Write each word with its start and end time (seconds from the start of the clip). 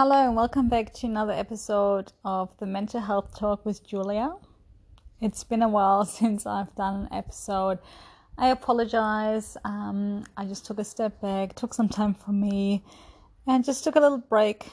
Hello, 0.00 0.28
and 0.28 0.36
welcome 0.36 0.68
back 0.68 0.94
to 0.94 1.08
another 1.08 1.32
episode 1.32 2.12
of 2.24 2.56
the 2.60 2.66
Mental 2.66 3.00
Health 3.00 3.36
Talk 3.36 3.66
with 3.66 3.84
Julia. 3.84 4.32
It's 5.20 5.42
been 5.42 5.60
a 5.60 5.68
while 5.68 6.04
since 6.18 6.46
I've 6.46 6.72
done 6.76 7.00
an 7.00 7.08
episode. 7.10 7.80
I 8.38 8.50
apologize. 8.50 9.56
Um, 9.64 10.24
I 10.36 10.44
just 10.44 10.64
took 10.64 10.78
a 10.78 10.84
step 10.84 11.20
back, 11.20 11.56
took 11.56 11.74
some 11.74 11.88
time 11.88 12.14
for 12.14 12.30
me, 12.30 12.84
and 13.44 13.64
just 13.64 13.82
took 13.82 13.96
a 13.96 14.00
little 14.00 14.18
break. 14.18 14.68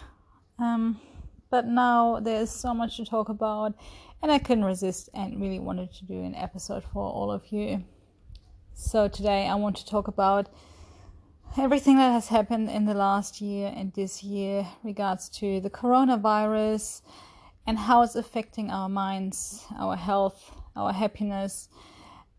Um, 0.60 1.02
but 1.50 1.66
now 1.66 2.20
there's 2.20 2.52
so 2.52 2.76
much 2.76 2.98
to 2.98 3.06
talk 3.06 3.30
about, 3.30 3.74
and 4.22 4.32
I 4.32 4.38
couldn't 4.38 4.66
resist 4.66 5.10
and 5.16 5.42
really 5.42 5.58
wanted 5.58 5.92
to 5.94 6.06
do 6.06 6.22
an 6.22 6.36
episode 6.36 6.84
for 6.94 7.02
all 7.02 7.32
of 7.32 7.48
you. 7.48 7.84
So 8.76 9.08
today 9.08 9.48
I 9.48 9.56
want 9.56 9.78
to 9.78 9.88
talk 9.88 10.08
about 10.08 10.50
everything 11.58 11.98
that 11.98 12.12
has 12.12 12.28
happened 12.28 12.70
in 12.70 12.86
the 12.86 12.94
last 12.94 13.42
year 13.42 13.72
and 13.76 13.94
this 13.94 14.24
year 14.24 14.68
regards 14.84 15.30
to 15.30 15.60
the 15.62 15.70
coronavirus 15.70 17.02
and 17.66 17.78
how 17.78 18.02
it's 18.02 18.16
affecting 18.16 18.70
our 18.70 18.90
minds, 18.90 19.66
our 19.80 19.96
health, 19.96 20.52
our 20.76 20.92
happiness, 20.92 21.70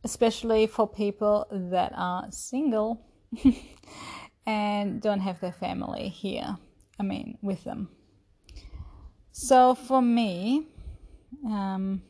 especially 0.04 0.66
for 0.66 0.86
people 0.86 1.46
that 1.50 1.92
are 1.96 2.26
single 2.30 3.04
and 4.46 5.00
don't 5.00 5.20
have 5.20 5.40
their 5.40 5.52
family 5.52 6.08
here. 6.08 6.56
I 6.98 7.02
mean, 7.02 7.38
with 7.42 7.64
them. 7.64 7.88
So 9.32 9.74
for 9.74 10.00
me, 10.00 10.66
um, 11.44 12.02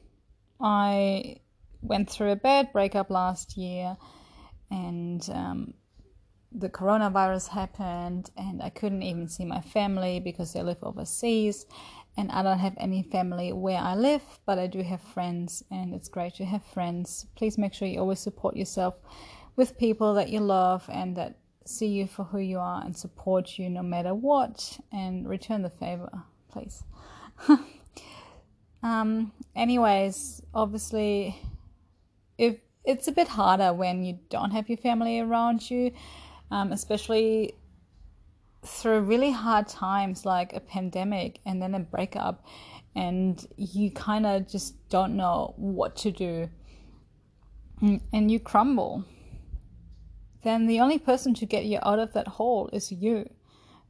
I 0.60 1.36
went 1.82 2.10
through 2.10 2.32
a 2.32 2.36
bad 2.36 2.72
breakup 2.72 3.10
last 3.10 3.56
year 3.56 3.96
and 4.70 5.28
um, 5.32 5.74
the 6.52 6.68
coronavirus 6.68 7.48
happened 7.48 8.30
and 8.36 8.62
I 8.62 8.70
couldn't 8.70 9.02
even 9.02 9.28
see 9.28 9.44
my 9.44 9.60
family 9.60 10.20
because 10.20 10.52
they 10.52 10.62
live 10.62 10.82
overseas 10.82 11.66
and 12.16 12.32
I 12.32 12.42
don't 12.42 12.58
have 12.58 12.74
any 12.78 13.02
family 13.02 13.52
where 13.52 13.78
I 13.78 13.94
live, 13.94 14.22
but 14.46 14.58
I 14.58 14.66
do 14.66 14.82
have 14.82 15.02
friends 15.02 15.62
and 15.70 15.94
it's 15.94 16.08
great 16.08 16.34
to 16.36 16.44
have 16.44 16.64
friends. 16.64 17.26
Please 17.34 17.58
make 17.58 17.74
sure 17.74 17.86
you 17.86 18.00
always 18.00 18.20
support 18.20 18.56
yourself 18.56 18.94
with 19.56 19.76
people 19.78 20.14
that 20.14 20.30
you 20.30 20.40
love 20.40 20.88
and 20.90 21.16
that 21.16 21.38
see 21.66 21.88
you 21.88 22.06
for 22.06 22.24
who 22.24 22.38
you 22.38 22.58
are 22.58 22.82
and 22.84 22.96
support 22.96 23.58
you 23.58 23.68
no 23.68 23.82
matter 23.82 24.14
what 24.14 24.78
and 24.92 25.28
return 25.28 25.62
the 25.62 25.70
favor, 25.70 26.22
please. 26.50 26.84
um 28.82 29.32
anyways, 29.54 30.40
obviously 30.54 31.38
if 32.38 32.56
it's 32.84 33.08
a 33.08 33.12
bit 33.12 33.28
harder 33.28 33.72
when 33.74 34.04
you 34.04 34.18
don't 34.30 34.52
have 34.52 34.68
your 34.68 34.78
family 34.78 35.20
around 35.20 35.70
you 35.70 35.90
um, 36.50 36.72
especially 36.72 37.54
through 38.64 39.00
really 39.00 39.30
hard 39.30 39.68
times 39.68 40.24
like 40.24 40.52
a 40.52 40.60
pandemic 40.60 41.40
and 41.46 41.62
then 41.62 41.74
a 41.74 41.80
breakup, 41.80 42.44
and 42.94 43.46
you 43.56 43.90
kind 43.90 44.26
of 44.26 44.48
just 44.48 44.74
don't 44.88 45.16
know 45.16 45.54
what 45.56 45.96
to 45.96 46.10
do, 46.10 46.48
mm, 47.82 48.00
and 48.12 48.30
you 48.30 48.40
crumble. 48.40 49.04
Then 50.42 50.66
the 50.66 50.80
only 50.80 50.98
person 50.98 51.34
to 51.34 51.46
get 51.46 51.64
you 51.64 51.78
out 51.82 51.98
of 51.98 52.12
that 52.12 52.28
hole 52.28 52.70
is 52.72 52.92
you. 52.92 53.28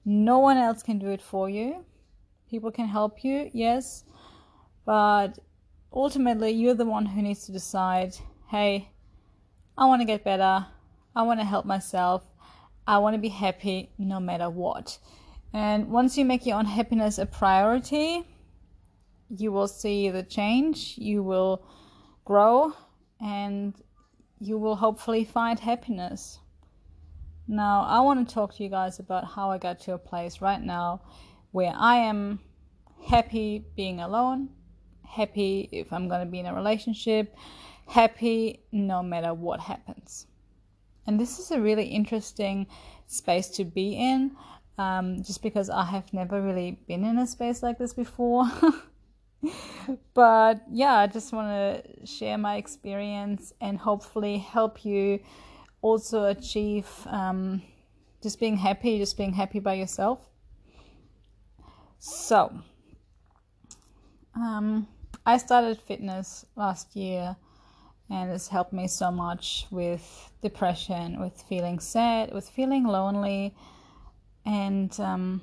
No 0.05 0.39
one 0.39 0.57
else 0.57 0.83
can 0.83 0.99
do 0.99 1.09
it 1.09 1.21
for 1.21 1.51
you. 1.51 1.85
People 2.49 2.71
can 2.71 2.87
help 2.87 3.25
you, 3.25 3.51
yes, 3.53 4.05
but 4.85 5.39
ultimately 5.93 6.51
you're 6.51 6.75
the 6.75 6.85
one 6.85 7.07
who 7.07 7.23
needs 7.23 7.47
to 7.47 7.53
decide 7.53 8.17
hey, 8.49 8.89
I 9.77 9.87
want 9.87 10.01
to 10.01 10.07
get 10.07 10.23
better. 10.23 10.67
I 11.15 11.23
want 11.23 11.41
to 11.41 11.45
help 11.45 11.67
myself. 11.67 12.23
I 12.87 12.99
want 12.99 13.15
to 13.15 13.21
be 13.21 13.29
happy 13.29 13.91
no 13.99 14.21
matter 14.21 14.49
what. 14.49 14.99
And 15.53 15.89
once 15.89 16.17
you 16.17 16.25
make 16.25 16.47
your 16.47 16.59
own 16.59 16.67
happiness 16.67 17.19
a 17.19 17.27
priority, 17.27 18.23
you 19.29 19.51
will 19.51 19.69
see 19.69 20.11
the 20.11 20.23
change, 20.23 20.95
you 20.97 21.23
will 21.23 21.67
grow, 22.25 22.73
and 23.21 23.75
you 24.39 24.59
will 24.59 24.77
hopefully 24.77 25.25
find 25.25 25.59
happiness. 25.59 26.39
Now, 27.49 27.83
I 27.83 28.01
want 28.01 28.29
to 28.29 28.35
talk 28.35 28.55
to 28.57 28.63
you 28.63 28.69
guys 28.69 28.99
about 28.99 29.25
how 29.25 29.51
I 29.51 29.59
got 29.59 29.81
to 29.81 29.95
a 29.95 29.99
place 29.99 30.41
right 30.41 30.63
now 30.63 31.01
where 31.53 31.73
I 31.77 31.97
am 31.97 32.41
happy 33.05 33.65
being 33.77 34.01
alone, 34.01 34.51
happy 35.05 35.69
if 35.73 35.93
I'm 35.93 36.09
going 36.09 36.25
to 36.25 36.31
be 36.31 36.41
in 36.41 36.47
a 36.47 36.55
relationship, 36.55 37.35
happy 37.87 38.61
no 38.73 39.03
matter 39.03 39.33
what 39.33 39.61
happens. 39.61 40.27
And 41.07 41.21
this 41.21 41.39
is 41.39 41.51
a 41.51 41.61
really 41.61 41.85
interesting 41.85 42.67
space 43.07 43.49
to 43.51 43.65
be 43.65 43.95
in, 43.95 44.33
um, 44.79 45.23
just 45.23 45.43
because 45.43 45.71
I 45.71 45.85
have 45.85 46.13
never 46.13 46.43
really 46.43 46.79
been 46.89 47.05
in 47.05 47.19
a 47.19 47.27
space 47.27 47.63
like 47.63 47.79
this 47.79 47.95
before. 47.95 48.45
but 50.15 50.63
yeah, 50.71 50.95
I 50.95 51.07
just 51.07 51.33
want 51.33 51.49
to 51.49 52.07
share 52.07 52.39
my 52.39 52.57
experience 52.57 53.53
and 53.61 53.79
hopefully 53.79 54.39
help 54.39 54.85
you 54.85 55.21
also 55.83 56.25
achieve 56.25 56.89
um, 57.07 57.63
just 58.23 58.41
being 58.41 58.57
happy, 58.57 58.99
just 58.99 59.17
being 59.17 59.33
happy 59.33 59.61
by 59.61 59.75
yourself. 59.75 60.19
So, 61.99 62.53
um, 64.35 64.87
I 65.25 65.39
started 65.39 65.81
fitness 65.81 66.45
last 66.57 66.95
year 66.95 67.37
and 68.09 68.31
it's 68.31 68.49
helped 68.49 68.73
me 68.73 68.87
so 68.87 69.11
much 69.11 69.67
with 69.71 70.31
depression, 70.43 71.21
with 71.21 71.43
feeling 71.49 71.79
sad, 71.81 72.33
with 72.33 72.49
feeling 72.49 72.85
lonely. 72.85 73.55
And 74.45 74.99
um, 75.01 75.43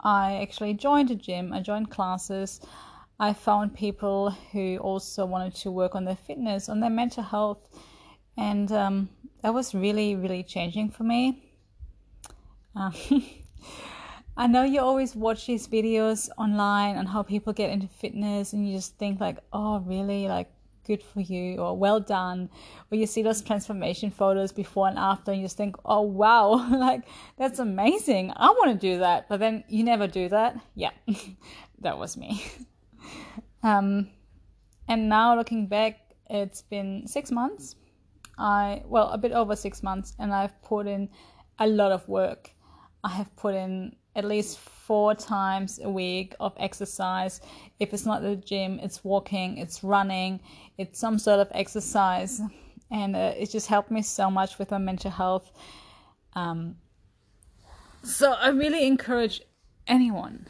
I 0.00 0.40
actually 0.42 0.74
joined 0.74 1.10
a 1.10 1.14
gym, 1.14 1.52
I 1.52 1.60
joined 1.60 1.90
classes. 1.90 2.60
I 3.20 3.32
found 3.32 3.74
people 3.74 4.30
who 4.50 4.78
also 4.78 5.24
wanted 5.24 5.54
to 5.56 5.70
work 5.70 5.94
on 5.94 6.04
their 6.04 6.16
fitness, 6.16 6.68
on 6.68 6.80
their 6.80 6.90
mental 6.90 7.22
health, 7.22 7.58
and 8.36 8.72
um, 8.72 9.08
that 9.42 9.54
was 9.54 9.74
really, 9.74 10.16
really 10.16 10.42
changing 10.42 10.90
for 10.90 11.04
me. 11.04 11.40
Um, 12.74 12.92
I 14.36 14.48
know 14.48 14.64
you 14.64 14.80
always 14.80 15.14
watch 15.14 15.46
these 15.46 15.68
videos 15.68 16.30
online 16.36 16.96
on 16.96 17.06
how 17.06 17.22
people 17.22 17.52
get 17.52 17.70
into 17.70 17.86
fitness, 17.86 18.54
and 18.54 18.66
you 18.66 18.74
just 18.74 18.96
think 18.96 19.20
like, 19.20 19.38
"Oh, 19.52 19.78
really? 19.80 20.26
Like, 20.26 20.50
good 20.86 21.02
for 21.02 21.20
you 21.20 21.58
or 21.58 21.76
well 21.76 22.00
done. 22.00 22.50
Or 22.90 22.96
you 22.96 23.06
see 23.06 23.22
those 23.22 23.42
transformation 23.42 24.10
photos 24.10 24.52
before 24.52 24.88
and 24.88 24.98
after 24.98 25.30
and 25.30 25.40
you 25.40 25.46
just 25.46 25.56
think 25.56 25.76
oh 25.84 26.02
wow. 26.02 26.68
Like 26.70 27.02
that's 27.36 27.58
amazing. 27.58 28.32
I 28.36 28.48
want 28.50 28.72
to 28.72 28.86
do 28.86 28.98
that. 28.98 29.28
But 29.28 29.40
then 29.40 29.64
you 29.68 29.84
never 29.84 30.06
do 30.06 30.28
that. 30.28 30.58
Yeah. 30.74 30.90
That 31.80 31.98
was 31.98 32.16
me. 32.16 32.42
Um 33.64 34.08
and 34.88 35.08
now 35.08 35.36
looking 35.36 35.68
back 35.68 36.00
it's 36.28 36.62
been 36.62 37.06
six 37.06 37.30
months. 37.30 37.76
I 38.38 38.82
well 38.86 39.08
a 39.10 39.18
bit 39.18 39.32
over 39.32 39.54
six 39.54 39.82
months 39.84 40.16
and 40.18 40.32
i've 40.34 40.60
put 40.62 40.88
in 40.88 41.08
a 41.58 41.66
lot 41.66 41.92
of 41.92 42.08
work. 42.08 42.50
I 43.04 43.10
have 43.10 43.34
put 43.36 43.54
in 43.54 43.94
at 44.16 44.24
least 44.24 44.58
four 44.86 45.14
times 45.14 45.78
a 45.82 45.88
week 45.88 46.34
of 46.40 46.52
exercise. 46.56 47.40
If 47.78 47.94
it's 47.94 48.04
not 48.04 48.22
the 48.22 48.36
gym, 48.36 48.80
it's 48.82 49.04
walking, 49.04 49.58
it's 49.58 49.84
running, 49.84 50.40
it's 50.78 50.98
some 50.98 51.18
sort 51.18 51.40
of 51.40 51.48
exercise. 51.52 52.40
And 52.90 53.14
uh, 53.14 53.32
it 53.38 53.50
just 53.50 53.68
helped 53.68 53.90
me 53.90 54.02
so 54.02 54.30
much 54.30 54.58
with 54.58 54.70
my 54.70 54.78
mental 54.78 55.10
health. 55.10 55.52
Um, 56.34 56.76
so 58.02 58.32
I 58.32 58.48
really 58.48 58.86
encourage 58.86 59.40
anyone 59.86 60.46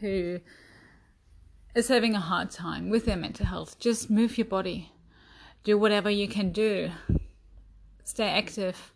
who 0.00 0.40
is 1.74 1.88
having 1.88 2.14
a 2.14 2.20
hard 2.20 2.50
time 2.50 2.90
with 2.90 3.06
their 3.06 3.16
mental 3.16 3.46
health, 3.46 3.78
just 3.78 4.10
move 4.10 4.36
your 4.36 4.44
body, 4.44 4.92
do 5.64 5.78
whatever 5.78 6.10
you 6.10 6.28
can 6.28 6.52
do, 6.52 6.90
stay 8.04 8.28
active, 8.28 8.92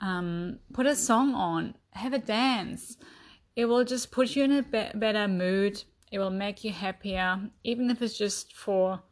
um, 0.00 0.58
put 0.72 0.86
a 0.86 0.96
song 0.96 1.34
on, 1.34 1.74
have 1.90 2.12
a 2.12 2.18
dance. 2.18 2.96
It 3.56 3.66
will 3.66 3.84
just 3.84 4.10
put 4.10 4.34
you 4.34 4.44
in 4.44 4.52
a 4.52 4.62
be- 4.62 4.98
better 4.98 5.28
mood. 5.28 5.84
It 6.10 6.18
will 6.18 6.30
make 6.30 6.64
you 6.64 6.72
happier, 6.72 7.50
even 7.62 7.90
if 7.90 8.02
it's 8.02 8.18
just 8.18 8.54
for 8.54 9.02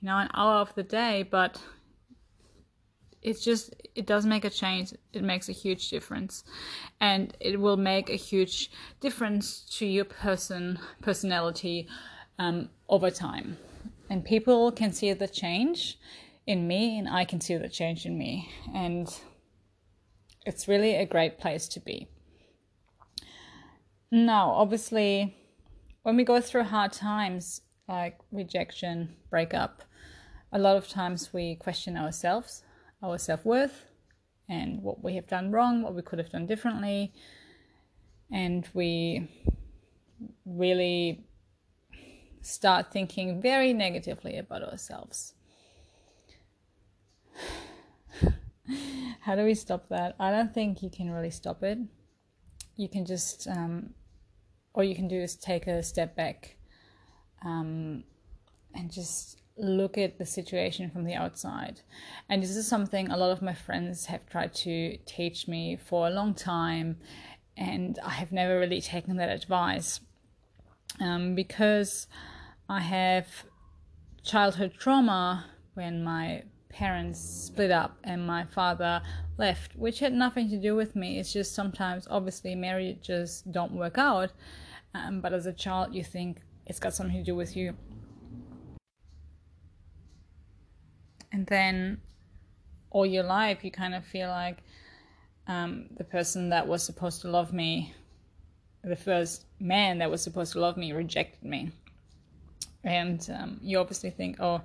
you 0.00 0.06
know 0.06 0.18
an 0.18 0.28
hour 0.34 0.56
of 0.56 0.74
the 0.74 0.82
day. 0.82 1.22
But 1.22 1.60
it's 3.22 3.44
just 3.44 3.74
it 3.94 4.06
does 4.06 4.26
make 4.26 4.44
a 4.44 4.50
change. 4.50 4.92
It 5.12 5.22
makes 5.22 5.48
a 5.48 5.52
huge 5.52 5.88
difference, 5.88 6.44
and 7.00 7.36
it 7.40 7.60
will 7.60 7.76
make 7.76 8.10
a 8.10 8.16
huge 8.16 8.70
difference 9.00 9.60
to 9.78 9.86
your 9.86 10.04
person 10.04 10.78
personality 11.00 11.86
um, 12.38 12.70
over 12.88 13.10
time. 13.10 13.56
And 14.10 14.24
people 14.24 14.72
can 14.72 14.92
see 14.92 15.12
the 15.12 15.28
change 15.28 15.98
in 16.46 16.66
me, 16.66 16.98
and 16.98 17.08
I 17.08 17.24
can 17.24 17.40
see 17.40 17.56
the 17.56 17.68
change 17.68 18.04
in 18.04 18.18
me, 18.18 18.50
and 18.74 19.08
it's 20.44 20.66
really 20.66 20.96
a 20.96 21.06
great 21.06 21.38
place 21.38 21.68
to 21.68 21.80
be. 21.80 22.08
Now, 24.14 24.50
obviously, 24.50 25.34
when 26.02 26.16
we 26.16 26.24
go 26.24 26.38
through 26.38 26.64
hard 26.64 26.92
times 26.92 27.62
like 27.88 28.18
rejection, 28.30 29.16
breakup, 29.30 29.82
a 30.52 30.58
lot 30.58 30.76
of 30.76 30.86
times 30.86 31.32
we 31.32 31.54
question 31.54 31.96
ourselves, 31.96 32.62
our 33.02 33.16
self 33.16 33.42
worth, 33.46 33.86
and 34.50 34.82
what 34.82 35.02
we 35.02 35.14
have 35.14 35.26
done 35.28 35.50
wrong, 35.50 35.80
what 35.80 35.94
we 35.94 36.02
could 36.02 36.18
have 36.18 36.28
done 36.28 36.44
differently. 36.44 37.14
And 38.30 38.68
we 38.74 39.30
really 40.44 41.24
start 42.42 42.92
thinking 42.92 43.40
very 43.40 43.72
negatively 43.72 44.36
about 44.36 44.62
ourselves. 44.62 45.32
How 49.22 49.36
do 49.36 49.44
we 49.44 49.54
stop 49.54 49.88
that? 49.88 50.16
I 50.20 50.30
don't 50.30 50.52
think 50.52 50.82
you 50.82 50.90
can 50.90 51.10
really 51.10 51.30
stop 51.30 51.62
it. 51.62 51.78
You 52.76 52.90
can 52.90 53.06
just, 53.06 53.48
um, 53.48 53.94
all 54.74 54.84
you 54.84 54.94
can 54.94 55.08
do 55.08 55.20
is 55.20 55.36
take 55.36 55.66
a 55.66 55.82
step 55.82 56.16
back 56.16 56.56
um, 57.44 58.04
and 58.74 58.90
just 58.90 59.40
look 59.58 59.98
at 59.98 60.18
the 60.18 60.26
situation 60.26 60.90
from 60.90 61.04
the 61.04 61.14
outside. 61.14 61.80
And 62.28 62.42
this 62.42 62.56
is 62.56 62.66
something 62.66 63.10
a 63.10 63.16
lot 63.16 63.30
of 63.30 63.42
my 63.42 63.54
friends 63.54 64.06
have 64.06 64.26
tried 64.26 64.54
to 64.54 64.96
teach 65.04 65.46
me 65.46 65.76
for 65.76 66.06
a 66.06 66.10
long 66.10 66.34
time, 66.34 66.98
and 67.56 67.98
I 68.02 68.10
have 68.10 68.32
never 68.32 68.58
really 68.58 68.80
taken 68.80 69.16
that 69.16 69.28
advice 69.28 70.00
um, 71.00 71.34
because 71.34 72.06
I 72.68 72.80
have 72.80 73.26
childhood 74.22 74.74
trauma 74.78 75.46
when 75.74 76.02
my 76.02 76.44
parents 76.72 77.20
split 77.20 77.70
up 77.70 77.98
and 78.04 78.26
my 78.26 78.44
father 78.44 79.02
left, 79.38 79.76
which 79.76 80.00
had 80.00 80.12
nothing 80.12 80.48
to 80.50 80.56
do 80.56 80.74
with 80.74 80.96
me. 80.96 81.18
It's 81.18 81.32
just 81.32 81.54
sometimes, 81.54 82.08
obviously, 82.10 82.54
marriages 82.54 83.42
don't 83.50 83.72
work 83.72 83.98
out, 83.98 84.32
um, 84.94 85.20
but 85.20 85.32
as 85.32 85.46
a 85.46 85.52
child, 85.52 85.94
you 85.94 86.02
think 86.02 86.40
it's 86.66 86.80
got 86.80 86.94
something 86.94 87.16
to 87.16 87.24
do 87.24 87.36
with 87.36 87.56
you. 87.56 87.74
And 91.30 91.46
then 91.46 92.00
all 92.90 93.06
your 93.06 93.24
life, 93.24 93.64
you 93.64 93.70
kind 93.70 93.94
of 93.94 94.04
feel 94.04 94.28
like 94.28 94.58
um, 95.46 95.86
the 95.96 96.04
person 96.04 96.50
that 96.50 96.66
was 96.66 96.82
supposed 96.82 97.22
to 97.22 97.28
love 97.28 97.52
me, 97.52 97.94
the 98.84 98.96
first 98.96 99.46
man 99.60 99.98
that 99.98 100.10
was 100.10 100.22
supposed 100.22 100.52
to 100.52 100.60
love 100.60 100.76
me, 100.76 100.92
rejected 100.92 101.42
me. 101.42 101.70
And 102.84 103.28
um, 103.38 103.60
you 103.62 103.78
obviously 103.78 104.10
think, 104.10 104.40
oh, 104.40 104.60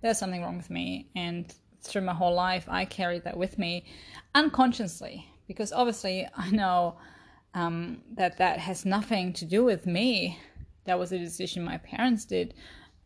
there's 0.00 0.18
something 0.18 0.42
wrong 0.42 0.56
with 0.56 0.70
me. 0.70 1.10
And 1.14 1.52
through 1.82 2.02
my 2.02 2.14
whole 2.14 2.34
life, 2.34 2.66
I 2.68 2.84
carried 2.84 3.24
that 3.24 3.36
with 3.36 3.58
me 3.58 3.86
unconsciously 4.34 5.26
because 5.46 5.72
obviously 5.72 6.28
I 6.36 6.50
know 6.50 6.96
um, 7.54 8.02
that 8.16 8.38
that 8.38 8.58
has 8.58 8.84
nothing 8.84 9.32
to 9.34 9.44
do 9.44 9.64
with 9.64 9.86
me. 9.86 10.38
That 10.84 10.98
was 10.98 11.12
a 11.12 11.18
decision 11.18 11.64
my 11.64 11.78
parents 11.78 12.24
did, 12.24 12.54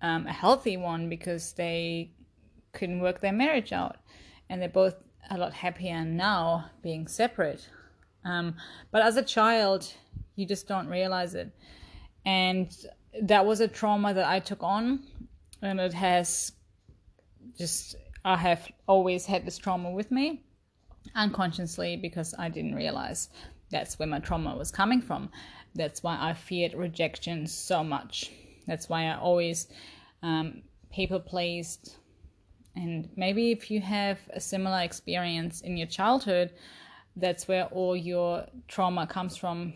um, 0.03 0.27
a 0.27 0.33
healthy 0.33 0.77
one 0.77 1.09
because 1.09 1.53
they 1.53 2.13
couldn't 2.73 3.01
work 3.01 3.21
their 3.21 3.33
marriage 3.33 3.73
out. 3.73 3.97
And 4.49 4.61
they're 4.61 4.69
both 4.69 4.97
a 5.31 5.39
lot 5.39 5.55
happier 5.55 6.05
now 6.05 6.71
being 6.83 7.09
separate. 7.09 7.69
Um, 8.25 8.57
but 8.91 9.03
as 9.03 9.17
a 9.17 9.23
child, 9.23 9.91
you 10.37 10.47
just 10.47 10.69
don't 10.69 10.89
realize 10.89 11.35
it. 11.35 11.51
And 12.27 12.75
that 13.23 13.47
was 13.47 13.61
a 13.61 13.69
trauma 13.69 14.15
that 14.15 14.27
I 14.27 14.41
took 14.41 14.63
on, 14.63 15.01
and 15.63 15.79
it 15.79 15.95
has 15.95 16.53
just 17.59 17.97
I 18.25 18.37
have 18.37 18.67
always 18.87 19.27
had 19.27 19.45
this 19.45 19.59
trauma 19.59 19.91
with 19.91 20.11
me 20.11 20.43
unconsciously 21.15 21.97
because 21.97 22.35
I 22.39 22.49
didn't 22.49 22.75
realize 22.75 23.29
that's 23.71 23.99
where 23.99 24.09
my 24.09 24.21
trauma 24.21 24.57
was 24.57 24.71
coming 24.71 25.01
from. 25.01 25.31
That's 25.75 26.03
why 26.03 26.17
I 26.21 26.33
feared 26.33 26.75
rejection 26.75 27.47
so 27.47 27.83
much. 27.85 28.31
That's 28.67 28.89
why 28.89 29.07
I 29.07 29.17
always 29.17 29.69
um, 30.23 30.63
people 30.93 31.21
pleased. 31.21 31.97
And 32.77 33.09
maybe 33.17 33.51
if 33.51 33.71
you 33.71 33.81
have 33.81 34.19
a 34.33 34.41
similar 34.41 34.81
experience 34.81 35.61
in 35.61 35.77
your 35.77 35.87
childhood, 35.87 36.53
that's 37.17 37.47
where 37.47 37.67
all 37.67 37.97
your 37.97 38.47
trauma 38.69 39.07
comes 39.07 39.37
from. 39.37 39.75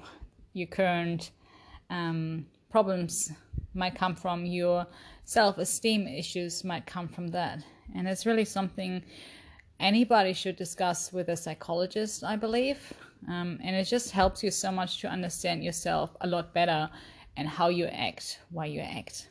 Your 0.55 0.69
current 0.69 1.31
um, 1.91 2.47
problems 2.71 3.33
might 3.75 3.95
come 3.95 4.17
from 4.17 4.45
your 4.45 4.87
self 5.29 5.59
esteem 5.59 6.09
issues 6.09 6.65
might 6.65 6.87
come 6.87 7.07
from 7.07 7.29
that. 7.29 7.63
And 7.95 8.09
it's 8.09 8.25
really 8.25 8.47
something 8.47 9.03
anybody 9.79 10.33
should 10.33 10.57
discuss 10.57 11.13
with 11.13 11.29
a 11.29 11.37
psychologist, 11.37 12.25
I 12.25 12.37
believe. 12.37 12.79
Um, 13.29 13.59
and 13.63 13.77
it 13.77 13.85
just 13.85 14.11
helps 14.11 14.43
you 14.43 14.51
so 14.51 14.73
much 14.73 15.03
to 15.03 15.09
understand 15.09 15.63
yourself 15.63 16.17
a 16.23 16.27
lot 16.27 16.55
better 16.55 16.89
and 17.37 17.47
how 17.47 17.69
you 17.69 17.85
act, 17.87 18.39
why 18.51 18.67
you 18.67 18.81
act. 18.81 19.29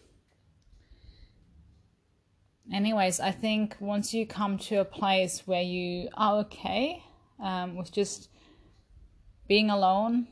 Anyways, 2.72 3.20
I 3.20 3.32
think 3.32 3.76
once 3.80 4.14
you 4.14 4.28
come 4.28 4.60
to 4.70 4.82
a 4.82 4.86
place 4.86 5.48
where 5.48 5.64
you 5.64 6.10
are 6.14 6.42
okay 6.42 7.02
um, 7.40 7.76
with 7.76 7.92
just 7.92 8.30
being 9.48 9.72
alone 9.72 10.28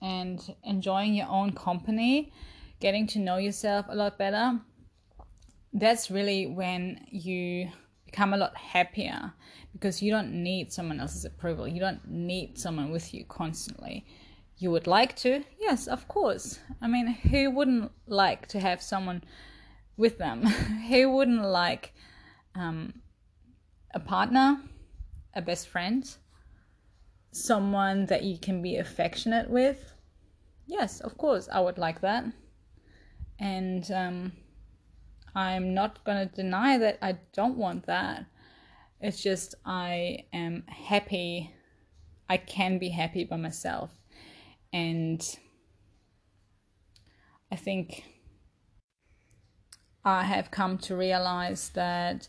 and 0.00 0.54
enjoying 0.62 1.14
your 1.14 1.28
own 1.28 1.54
company, 1.54 2.32
getting 2.78 3.08
to 3.08 3.18
know 3.18 3.38
yourself 3.38 3.86
a 3.88 3.96
lot 3.96 4.16
better, 4.16 4.60
that's 5.80 6.10
really 6.10 6.46
when 6.46 7.04
you 7.10 7.70
become 8.04 8.32
a 8.32 8.36
lot 8.36 8.56
happier 8.56 9.32
because 9.72 10.02
you 10.02 10.10
don't 10.10 10.32
need 10.32 10.72
someone 10.72 10.98
else's 11.00 11.24
approval. 11.24 11.68
You 11.68 11.80
don't 11.80 12.08
need 12.08 12.58
someone 12.58 12.90
with 12.90 13.12
you 13.12 13.24
constantly. 13.24 14.06
You 14.56 14.70
would 14.70 14.86
like 14.86 15.14
to, 15.16 15.44
yes, 15.60 15.86
of 15.86 16.08
course. 16.08 16.58
I 16.80 16.88
mean, 16.88 17.06
who 17.06 17.50
wouldn't 17.50 17.92
like 18.06 18.48
to 18.48 18.60
have 18.60 18.82
someone 18.82 19.22
with 19.96 20.18
them? 20.18 20.46
who 20.88 21.10
wouldn't 21.10 21.44
like 21.44 21.92
um, 22.54 22.94
a 23.94 24.00
partner, 24.00 24.60
a 25.34 25.42
best 25.42 25.68
friend, 25.68 26.08
someone 27.30 28.06
that 28.06 28.24
you 28.24 28.38
can 28.38 28.62
be 28.62 28.76
affectionate 28.76 29.48
with? 29.48 29.92
Yes, 30.66 31.00
of 31.00 31.16
course, 31.16 31.48
I 31.52 31.60
would 31.60 31.78
like 31.78 32.00
that. 32.00 32.24
And 33.38 33.88
um, 33.92 34.32
I'm 35.38 35.72
not 35.72 36.02
going 36.02 36.28
to 36.28 36.34
deny 36.34 36.78
that 36.78 36.98
I 37.00 37.18
don't 37.32 37.56
want 37.56 37.86
that. 37.86 38.26
It's 39.00 39.22
just 39.22 39.54
I 39.64 40.24
am 40.32 40.64
happy. 40.66 41.54
I 42.28 42.38
can 42.38 42.78
be 42.78 42.88
happy 42.88 43.22
by 43.22 43.36
myself. 43.36 43.90
And 44.72 45.22
I 47.52 47.54
think 47.54 48.02
I 50.04 50.24
have 50.24 50.50
come 50.50 50.76
to 50.78 50.96
realize 50.96 51.68
that 51.68 52.26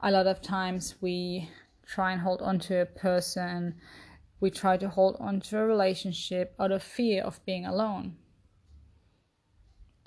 a 0.00 0.12
lot 0.12 0.28
of 0.28 0.40
times 0.40 0.94
we 1.00 1.50
try 1.84 2.12
and 2.12 2.20
hold 2.20 2.42
on 2.42 2.60
to 2.60 2.80
a 2.80 2.86
person, 2.86 3.74
we 4.38 4.50
try 4.50 4.76
to 4.76 4.88
hold 4.88 5.16
on 5.18 5.40
to 5.40 5.58
a 5.58 5.66
relationship 5.66 6.54
out 6.60 6.70
of 6.70 6.84
fear 6.84 7.24
of 7.24 7.44
being 7.44 7.66
alone 7.66 8.18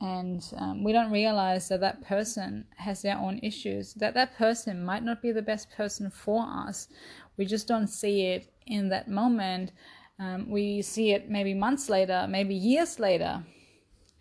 and 0.01 0.43
um, 0.57 0.83
we 0.83 0.91
don't 0.91 1.11
realize 1.11 1.69
that 1.69 1.79
that 1.79 2.03
person 2.03 2.65
has 2.75 3.01
their 3.01 3.17
own 3.17 3.39
issues 3.41 3.93
that 3.93 4.13
that 4.13 4.35
person 4.35 4.83
might 4.83 5.03
not 5.03 5.21
be 5.21 5.31
the 5.31 5.41
best 5.41 5.71
person 5.71 6.09
for 6.09 6.45
us. 6.45 6.89
We 7.37 7.45
just 7.45 7.67
don't 7.67 7.87
see 7.87 8.23
it 8.23 8.51
in 8.67 8.89
that 8.89 9.07
moment. 9.07 9.71
Um, 10.19 10.49
we 10.49 10.81
see 10.81 11.11
it 11.11 11.29
maybe 11.29 11.53
months 11.53 11.89
later 11.89 12.25
maybe 12.29 12.55
years 12.55 12.99
later 12.99 13.43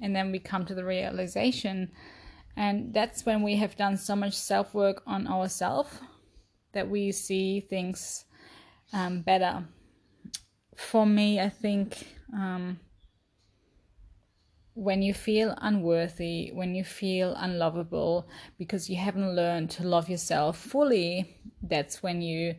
and 0.00 0.14
then 0.14 0.31
we 0.33 0.38
come 0.38 0.64
to 0.66 0.75
the 0.75 0.85
realization. 0.85 1.90
And 2.57 2.93
that's 2.95 3.26
when 3.26 3.43
we 3.43 3.57
have 3.57 3.76
done 3.76 3.97
so 3.97 4.14
much 4.14 4.35
self 4.35 4.75
work 4.75 5.02
on 5.07 5.26
ourselves 5.26 5.90
that 6.73 6.88
we 6.88 7.11
see 7.11 7.61
things 7.61 8.26
um, 8.93 9.23
better. 9.23 9.64
For 10.76 11.07
me 11.07 11.40
i 11.40 11.49
think 11.49 12.04
um, 12.33 12.81
when 14.75 15.02
you 15.02 15.14
feel 15.14 15.54
unworthy, 15.59 16.50
when 16.52 16.75
you 16.75 16.83
feel 16.83 17.35
unlovable 17.37 18.28
because 18.59 18.90
you 18.90 18.97
haven't 18.97 19.35
learned 19.35 19.71
to 19.71 19.87
love 19.87 20.09
yourself 20.09 20.59
fully, 20.59 21.38
that's 21.62 22.02
when 22.02 22.21
you 22.21 22.54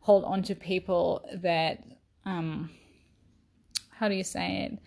hold 0.00 0.24
on 0.24 0.42
to 0.44 0.54
people 0.54 1.28
that, 1.42 1.82
um, 2.24 2.70
how 3.90 4.08
do 4.08 4.14
you 4.14 4.22
say 4.22 4.70
it? 4.70 4.78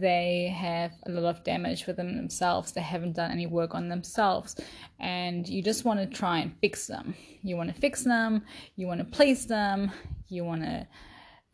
They 0.00 0.52
have 0.56 0.92
a 1.06 1.10
lot 1.10 1.36
of 1.36 1.44
damage 1.44 1.86
within 1.86 2.16
themselves. 2.16 2.72
They 2.72 2.80
haven't 2.80 3.16
done 3.16 3.30
any 3.30 3.46
work 3.46 3.74
on 3.74 3.88
themselves. 3.88 4.56
And 4.98 5.46
you 5.46 5.62
just 5.62 5.84
want 5.84 6.00
to 6.00 6.06
try 6.06 6.38
and 6.38 6.56
fix 6.60 6.86
them. 6.86 7.14
You 7.42 7.56
want 7.56 7.72
to 7.72 7.80
fix 7.80 8.02
them. 8.02 8.42
You 8.76 8.86
want 8.86 9.00
to 9.00 9.04
please 9.04 9.46
them. 9.46 9.92
You 10.28 10.44
want 10.44 10.62
to 10.62 10.88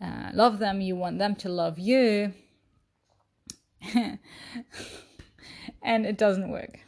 uh, 0.00 0.30
love 0.32 0.60
them. 0.60 0.80
You 0.80 0.96
want 0.96 1.18
them 1.18 1.34
to 1.36 1.48
love 1.48 1.78
you 1.78 2.32
and 5.82 6.06
it 6.06 6.18
doesn't 6.18 6.50
work. 6.50 6.78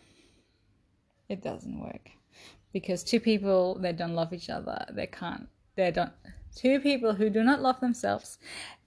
It 1.28 1.42
doesn't 1.42 1.80
work 1.80 2.10
because 2.72 3.04
two 3.04 3.20
people 3.20 3.78
that 3.80 3.96
don't 3.96 4.14
love 4.14 4.32
each 4.32 4.50
other, 4.50 4.84
they 4.90 5.06
can't. 5.06 5.48
They 5.76 5.90
don't. 5.90 6.12
Two 6.54 6.80
people 6.80 7.14
who 7.14 7.30
do 7.30 7.42
not 7.42 7.62
love 7.62 7.80
themselves 7.80 8.38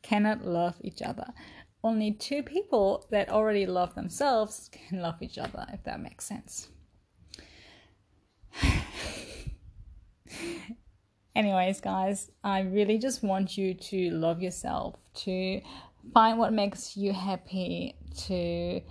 cannot 0.01 0.45
love 0.45 0.75
each 0.81 1.01
other. 1.01 1.33
Only 1.83 2.11
two 2.11 2.43
people 2.43 3.05
that 3.11 3.29
already 3.29 3.65
love 3.65 3.95
themselves 3.95 4.69
can 4.71 5.01
love 5.01 5.21
each 5.21 5.37
other, 5.37 5.65
if 5.71 5.83
that 5.83 6.01
makes 6.01 6.25
sense. 6.25 6.69
Anyways, 11.35 11.81
guys, 11.81 12.31
I 12.43 12.61
really 12.61 12.97
just 12.97 13.21
want 13.21 13.57
you 13.57 13.73
to 13.73 14.09
love 14.11 14.41
yourself, 14.41 14.95
to 15.15 15.61
find 16.13 16.37
what 16.37 16.53
makes 16.53 16.95
you 16.95 17.13
happy 17.13 17.95
to 18.27 18.81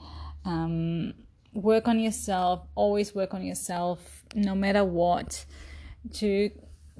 um, 0.44 1.14
work 1.52 1.88
on 1.88 1.99
yourself 2.00 2.66
always 2.75 3.14
work 3.14 3.33
on 3.33 3.44
yourself 3.44 4.25
no 4.35 4.54
matter 4.54 4.85
what 4.85 5.44
to 6.12 6.50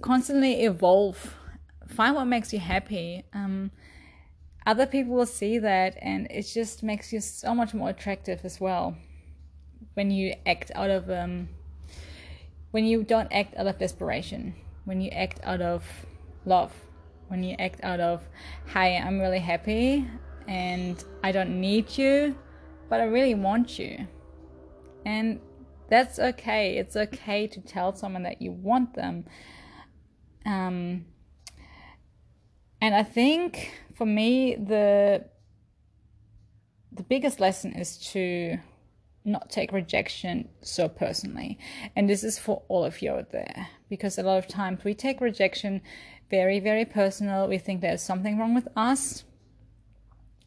constantly 0.00 0.62
evolve. 0.62 1.35
Find 1.88 2.14
what 2.14 2.25
makes 2.25 2.52
you 2.52 2.59
happy. 2.59 3.25
Um, 3.33 3.71
other 4.66 4.87
people 4.87 5.14
will 5.14 5.26
see 5.26 5.59
that 5.59 5.97
and 6.00 6.26
it 6.30 6.42
just 6.42 6.83
makes 6.83 7.12
you 7.12 7.21
so 7.21 7.54
much 7.54 7.75
more 7.75 7.90
attractive 7.90 8.40
as 8.44 8.61
well 8.61 8.97
when 9.94 10.11
you 10.11 10.35
act 10.47 10.71
out 10.75 10.90
of 10.90 11.11
um, 11.11 11.49
when 12.71 12.85
you 12.85 13.02
don't 13.02 13.30
act 13.30 13.54
out 13.56 13.66
of 13.66 13.78
desperation 13.78 14.54
when 14.85 15.00
you 15.00 15.11
act 15.11 15.38
out 15.44 15.61
of 15.61 15.85
love 16.47 16.73
when 17.28 17.43
you 17.43 17.54
act 17.59 17.81
out 17.83 18.00
of 18.00 18.23
hey 18.66 18.99
i'm 18.99 19.21
really 19.21 19.38
happy 19.38 20.07
and 20.47 21.04
i 21.23 21.33
don't 21.33 21.61
need 21.61 21.97
you 21.97 22.35
but 22.88 23.00
i 23.00 23.04
really 23.04 23.35
want 23.35 23.78
you. 23.78 24.07
And 25.04 25.40
that's 25.88 26.19
okay. 26.19 26.78
It's 26.78 26.97
okay 26.97 27.47
to 27.49 27.61
tell 27.61 27.95
someone 27.95 28.23
that 28.23 28.40
you 28.40 28.52
want 28.52 28.95
them. 28.95 29.25
Um, 30.47 31.07
and 32.81 32.95
i 32.95 33.02
think 33.02 33.73
for 33.95 34.04
me 34.04 34.54
the 34.57 35.25
the 36.93 37.02
biggest 37.02 37.40
lesson 37.40 37.73
is 37.73 37.97
to 38.12 38.59
not 39.25 39.49
take 39.49 39.73
rejection 39.73 40.50
so 40.61 40.87
personally. 40.87 41.59
And 41.97 42.11
this 42.11 42.23
is 42.23 42.38
for 42.38 42.62
all 42.69 42.85
of 42.85 43.00
you 43.00 43.12
out 43.12 43.33
there 43.33 43.69
because 43.88 44.19
a 44.19 44.23
lot 44.23 44.37
of 44.37 44.47
times 44.47 44.85
we 44.85 44.95
take 44.95 45.23
rejection 45.23 45.81
very, 46.31 46.61
very 46.61 46.85
personal. 46.85 47.49
We 47.49 47.59
think 47.59 47.81
there's 47.81 48.02
something 48.02 48.38
wrong 48.38 48.54
with 48.54 48.69
us. 48.76 49.25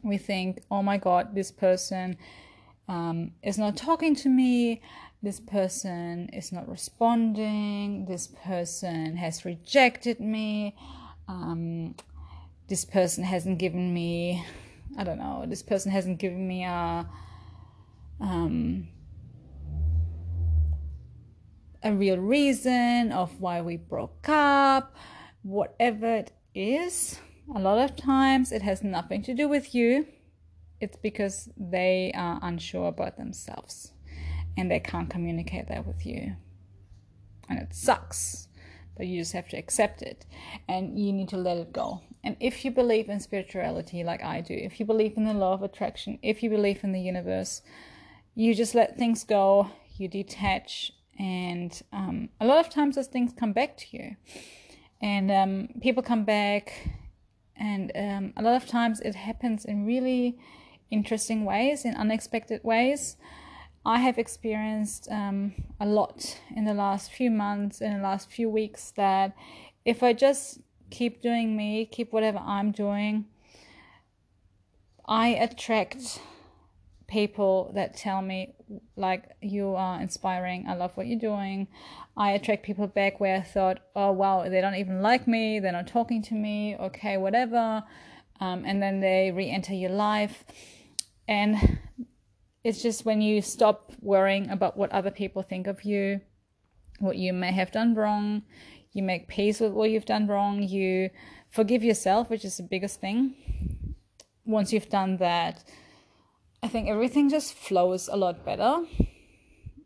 We 0.02 0.18
think, 0.18 0.62
oh 0.70 0.82
my 0.82 0.96
God, 0.96 1.34
this 1.34 1.50
person 1.50 2.16
um, 2.88 3.32
is 3.42 3.58
not 3.58 3.76
talking 3.76 4.14
to 4.16 4.28
me. 4.28 4.80
This 5.22 5.40
person 5.40 6.28
is 6.32 6.52
not 6.52 6.68
responding. 6.68 8.06
This 8.06 8.28
person 8.28 9.16
has 9.16 9.44
rejected 9.44 10.20
me. 10.20 10.76
Um, 11.26 11.96
this 12.68 12.84
person 12.84 13.24
hasn't 13.24 13.58
given 13.58 13.92
me, 13.92 14.44
I 14.96 15.04
don't 15.04 15.18
know, 15.18 15.44
this 15.46 15.62
person 15.62 15.90
hasn't 15.90 16.18
given 16.18 16.46
me 16.46 16.64
a 16.64 17.08
um, 18.20 18.88
a 21.82 21.92
real 21.92 22.18
reason 22.18 23.12
of 23.12 23.40
why 23.40 23.60
we 23.60 23.76
broke 23.76 24.28
up, 24.28 24.96
whatever 25.42 26.16
it 26.16 26.32
is. 26.54 27.20
A 27.54 27.58
lot 27.58 27.78
of 27.78 27.96
times 27.96 28.52
it 28.52 28.62
has 28.62 28.82
nothing 28.82 29.22
to 29.22 29.34
do 29.34 29.48
with 29.48 29.74
you. 29.74 30.06
It's 30.80 30.96
because 30.96 31.48
they 31.56 32.12
are 32.14 32.38
unsure 32.42 32.88
about 32.88 33.16
themselves 33.16 33.92
and 34.56 34.70
they 34.70 34.80
can't 34.80 35.10
communicate 35.10 35.68
that 35.68 35.86
with 35.86 36.04
you. 36.04 36.36
And 37.48 37.58
it 37.58 37.74
sucks, 37.74 38.48
but 38.96 39.06
you 39.06 39.20
just 39.20 39.32
have 39.32 39.48
to 39.48 39.56
accept 39.56 40.02
it 40.02 40.26
and 40.68 40.98
you 40.98 41.12
need 41.12 41.28
to 41.30 41.36
let 41.36 41.56
it 41.56 41.72
go. 41.72 42.02
And 42.22 42.36
if 42.40 42.64
you 42.64 42.70
believe 42.70 43.08
in 43.08 43.20
spirituality 43.20 44.04
like 44.04 44.22
I 44.22 44.40
do, 44.40 44.54
if 44.54 44.78
you 44.78 44.86
believe 44.86 45.16
in 45.16 45.24
the 45.24 45.32
law 45.32 45.54
of 45.54 45.62
attraction, 45.62 46.18
if 46.22 46.42
you 46.42 46.50
believe 46.50 46.84
in 46.84 46.92
the 46.92 47.00
universe, 47.00 47.62
you 48.34 48.54
just 48.54 48.74
let 48.74 48.98
things 48.98 49.24
go, 49.24 49.70
you 49.96 50.08
detach, 50.08 50.92
and 51.18 51.80
um, 51.92 52.28
a 52.40 52.46
lot 52.46 52.64
of 52.64 52.70
times 52.70 52.96
those 52.96 53.08
things 53.08 53.32
come 53.36 53.52
back 53.52 53.76
to 53.78 53.96
you. 53.96 54.16
And 55.00 55.30
um, 55.30 55.68
people 55.80 56.02
come 56.02 56.24
back, 56.24 56.90
and 57.56 57.92
um, 57.94 58.32
a 58.36 58.42
lot 58.42 58.56
of 58.60 58.68
times 58.68 59.00
it 59.00 59.14
happens 59.14 59.64
in 59.64 59.86
really 59.86 60.38
interesting 60.90 61.44
ways, 61.44 61.84
in 61.84 61.94
unexpected 61.94 62.62
ways. 62.64 63.16
I 63.84 64.00
have 64.00 64.18
experienced 64.18 65.08
um, 65.10 65.54
a 65.80 65.86
lot 65.86 66.40
in 66.54 66.64
the 66.64 66.74
last 66.74 67.12
few 67.12 67.30
months, 67.30 67.80
in 67.80 67.96
the 67.96 68.02
last 68.02 68.30
few 68.30 68.50
weeks, 68.50 68.92
that 68.96 69.34
if 69.84 70.02
I 70.02 70.12
just 70.12 70.60
keep 70.90 71.22
doing 71.22 71.56
me, 71.56 71.86
keep 71.86 72.12
whatever 72.12 72.38
I'm 72.38 72.72
doing, 72.72 73.26
I 75.06 75.28
attract 75.28 76.20
people 77.08 77.72
that 77.74 77.96
tell 77.96 78.20
me 78.20 78.54
like 78.96 79.24
you 79.40 79.74
are 79.74 80.00
inspiring 80.00 80.66
i 80.68 80.74
love 80.74 80.92
what 80.94 81.06
you're 81.06 81.18
doing. 81.18 81.66
I 82.16 82.32
attract 82.32 82.64
people 82.64 82.86
back 82.86 83.18
where 83.18 83.38
i 83.38 83.40
thought 83.40 83.80
oh 83.96 84.12
wow 84.12 84.48
they 84.48 84.60
don't 84.60 84.74
even 84.74 85.00
like 85.02 85.26
me 85.26 85.58
they're 85.58 85.72
not 85.72 85.86
talking 85.88 86.22
to 86.24 86.34
me 86.34 86.76
okay 86.76 87.16
whatever. 87.16 87.82
Um, 88.40 88.62
and 88.64 88.80
then 88.80 89.00
they 89.00 89.32
re-enter 89.32 89.74
your 89.74 89.90
life. 89.90 90.44
And 91.26 91.80
it's 92.62 92.82
just 92.82 93.04
when 93.04 93.20
you 93.20 93.42
stop 93.42 93.92
worrying 94.00 94.48
about 94.50 94.76
what 94.76 94.92
other 94.92 95.10
people 95.10 95.42
think 95.42 95.66
of 95.66 95.84
you 95.84 96.20
what 97.00 97.16
you 97.16 97.32
may 97.32 97.52
have 97.52 97.70
done 97.70 97.94
wrong 97.94 98.42
you 98.92 99.02
make 99.02 99.28
peace 99.28 99.60
with 99.60 99.72
what 99.72 99.90
you've 99.90 100.04
done 100.04 100.26
wrong 100.26 100.62
you 100.62 101.08
forgive 101.50 101.82
yourself 101.82 102.28
which 102.28 102.44
is 102.44 102.58
the 102.58 102.62
biggest 102.62 103.00
thing. 103.00 103.34
Once 104.44 104.72
you've 104.72 104.88
done 104.90 105.16
that 105.16 105.64
I 106.62 106.68
think 106.68 106.88
everything 106.88 107.28
just 107.28 107.54
flows 107.54 108.08
a 108.08 108.16
lot 108.16 108.44
better 108.44 108.82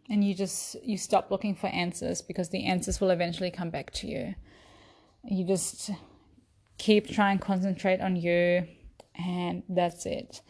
and 0.09 0.25
you 0.25 0.35
just 0.35 0.77
you 0.83 0.97
stop 0.97 1.31
looking 1.31 1.55
for 1.55 1.67
answers 1.69 2.23
because 2.23 2.49
the 2.49 2.65
answers 2.65 3.01
will 3.01 3.11
eventually 3.11 3.51
come 3.51 3.71
back 3.71 3.91
to 3.93 4.07
you. 4.07 4.35
You 5.25 5.47
just 5.47 5.91
keep 6.79 7.09
trying 7.09 7.39
concentrate 7.39 8.01
on 8.01 8.17
you 8.17 8.67
and 9.15 9.63
that's 9.69 10.07
it. 10.07 10.41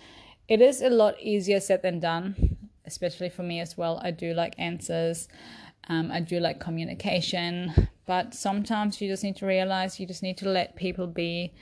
It 0.49 0.61
is 0.61 0.81
a 0.81 0.91
lot 0.91 1.21
easier 1.21 1.61
said 1.61 1.83
than 1.83 2.01
done, 2.01 2.57
especially 2.85 3.29
for 3.29 3.43
me 3.43 3.61
as 3.61 3.77
well. 3.77 4.01
I 4.03 4.11
do 4.11 4.33
like 4.33 4.55
answers. 4.59 5.29
Um, 5.89 6.13
I 6.13 6.21
do 6.21 6.39
like 6.39 6.61
communication, 6.61 7.89
but 8.07 8.35
sometimes 8.35 9.01
you 9.01 9.09
just 9.09 9.25
need 9.25 9.37
to 9.37 9.47
realize 9.47 9.99
you 9.99 10.07
just 10.07 10.23
need 10.23 10.39
to 10.39 10.49
let 10.49 10.77
people 10.77 11.09
be. 11.09 11.53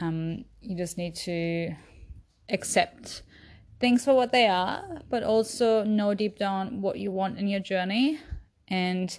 Um, 0.00 0.44
you 0.60 0.76
just 0.76 0.98
need 0.98 1.14
to 1.16 1.74
accept 2.48 3.22
things 3.80 4.04
for 4.04 4.14
what 4.14 4.32
they 4.32 4.46
are, 4.46 5.02
but 5.08 5.22
also 5.22 5.84
know 5.84 6.14
deep 6.14 6.38
down 6.38 6.80
what 6.80 6.98
you 6.98 7.10
want 7.10 7.38
in 7.38 7.48
your 7.48 7.60
journey 7.60 8.20
and 8.68 9.18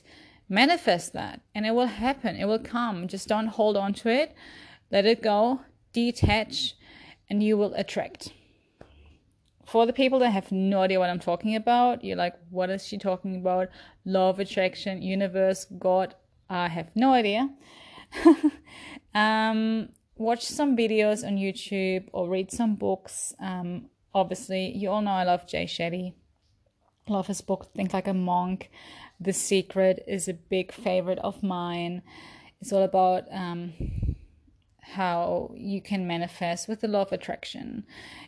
manifest 0.49 1.13
that. 1.13 1.41
And 1.53 1.65
it 1.65 1.71
will 1.71 1.87
happen, 1.87 2.35
it 2.35 2.45
will 2.45 2.59
come. 2.59 3.07
Just 3.07 3.27
don't 3.27 3.47
hold 3.47 3.77
on 3.77 3.93
to 3.95 4.09
it, 4.09 4.35
let 4.91 5.05
it 5.05 5.21
go, 5.21 5.61
detach, 5.93 6.75
and 7.29 7.41
you 7.41 7.57
will 7.57 7.73
attract. 7.75 8.31
For 9.65 9.85
the 9.85 9.93
people 9.93 10.19
that 10.19 10.29
have 10.29 10.51
no 10.51 10.81
idea 10.81 10.99
what 10.99 11.09
I'm 11.09 11.19
talking 11.19 11.55
about, 11.55 12.03
you're 12.03 12.15
like, 12.15 12.35
what 12.51 12.69
is 12.69 12.85
she 12.85 12.97
talking 12.97 13.35
about? 13.35 13.69
Law 14.05 14.29
of 14.29 14.39
attraction, 14.39 15.01
universe, 15.01 15.65
God. 15.79 16.13
I 16.49 16.67
have 16.67 16.95
no 16.95 17.13
idea. 17.13 17.49
um, 19.15 19.89
watch 20.17 20.45
some 20.45 20.77
videos 20.77 21.25
on 21.25 21.37
YouTube 21.37 22.07
or 22.13 22.29
read 22.29 22.51
some 22.51 22.75
books. 22.75 23.33
Um, 23.39 23.89
obviously, 24.15 24.75
you 24.75 24.89
all 24.89 25.01
know 25.01 25.11
I 25.11 25.25
love 25.25 25.45
Jay 25.45 25.65
Shetty. 25.65 26.13
Love 27.07 27.27
his 27.27 27.41
book, 27.41 27.71
Think 27.75 27.93
Like 27.93 28.07
a 28.07 28.13
Monk. 28.13 28.71
The 29.19 29.33
Secret 29.33 30.03
is 30.07 30.27
a 30.27 30.33
big 30.33 30.71
favorite 30.71 31.19
of 31.19 31.43
mine. 31.43 32.01
It's 32.59 32.73
all 32.73 32.81
about 32.81 33.25
um, 33.31 33.73
how 34.81 35.51
you 35.55 35.81
can 35.81 36.07
manifest 36.07 36.67
with 36.67 36.81
the 36.81 36.87
law 36.87 37.03
of 37.03 37.11
attraction 37.11 37.83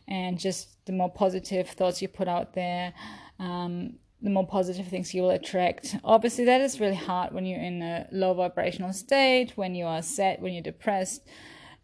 and 0.08 0.38
just 0.38 0.86
the 0.86 0.92
more 0.92 1.10
positive 1.10 1.70
thoughts 1.70 2.02
you 2.02 2.08
put 2.08 2.28
out 2.28 2.54
there. 2.54 2.94
Um, 3.40 3.96
the 4.22 4.30
more 4.30 4.48
positive 4.48 4.88
things 4.88 5.14
you 5.14 5.22
will 5.22 5.30
attract. 5.30 5.96
Obviously, 6.04 6.46
that 6.46 6.60
is 6.60 6.80
really 6.80 6.96
hard 6.96 7.34
when 7.34 7.46
you're 7.46 7.62
in 7.62 7.82
a 7.82 8.08
low 8.12 8.34
vibrational 8.34 8.92
state, 8.92 9.54
when 9.56 9.76
you 9.76 9.86
are 9.86 10.02
sad, 10.02 10.42
when 10.42 10.54
you're 10.54 10.64
depressed. 10.64 11.22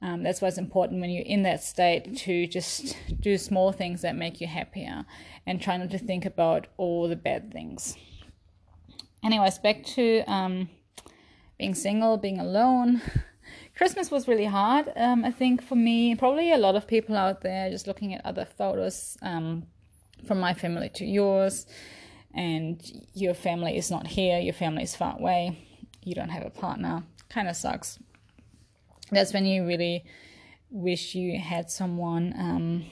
Um, 0.04 0.22
that's 0.22 0.42
why 0.42 0.50
it's 0.50 0.58
important 0.58 1.00
when 1.00 1.10
you're 1.10 1.24
in 1.24 1.44
that 1.44 1.64
state 1.64 2.18
to 2.18 2.46
just 2.46 2.98
do 3.22 3.38
small 3.38 3.72
things 3.72 4.02
that 4.02 4.18
make 4.18 4.42
you 4.42 4.48
happier 4.48 5.06
and 5.48 5.62
try 5.62 5.78
not 5.78 5.92
to 5.92 5.98
think 5.98 6.26
about 6.26 6.68
all 6.76 7.08
the 7.08 7.16
bad 7.16 7.54
things. 7.54 7.96
Anyways, 9.24 9.60
back 9.60 9.86
to 9.96 10.22
um, 10.28 10.70
being 11.58 11.74
single, 11.74 12.18
being 12.18 12.38
alone. 12.38 13.02
Christmas 13.78 14.12
was 14.12 14.28
really 14.28 14.44
hard, 14.44 14.92
um, 14.98 15.24
I 15.24 15.32
think, 15.32 15.64
for 15.64 15.76
me. 15.76 16.16
Probably 16.16 16.52
a 16.52 16.58
lot 16.58 16.76
of 16.76 16.86
people 16.86 17.16
out 17.16 17.40
there 17.40 17.70
just 17.70 17.88
looking 17.88 18.14
at 18.14 18.26
other 18.26 18.44
photos 18.44 19.18
um, 19.22 19.68
from 20.28 20.38
my 20.38 20.54
family 20.54 20.90
to 20.96 21.06
yours, 21.06 21.66
and 22.34 23.06
your 23.14 23.34
family 23.34 23.78
is 23.78 23.90
not 23.90 24.06
here, 24.06 24.38
your 24.40 24.54
family 24.54 24.84
is 24.84 24.98
far 24.98 25.16
away, 25.18 25.66
you 26.04 26.14
don't 26.14 26.30
have 26.30 26.46
a 26.46 26.50
partner. 26.50 27.04
Kind 27.30 27.48
of 27.48 27.56
sucks 27.56 28.00
that's 29.14 29.34
when 29.34 29.46
you 29.46 29.66
really 29.66 30.06
wish 30.70 31.16
you 31.16 31.40
had 31.40 31.70
someone. 31.72 32.34
Um, 32.38 32.86